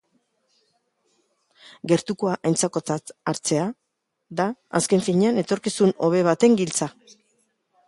Gertukoa 1.91 2.37
aintzakotzat 2.51 3.13
hartzea 3.33 3.67
da, 4.41 4.49
azken 4.81 5.07
finean, 5.11 5.39
etorkizun 5.45 5.97
hobe 6.09 6.27
baten 6.33 6.61
giltza. 6.65 6.91